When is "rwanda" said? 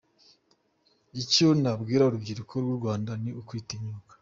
2.79-3.11